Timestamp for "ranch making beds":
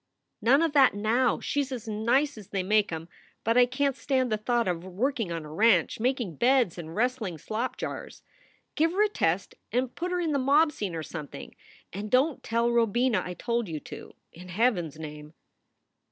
5.53-6.79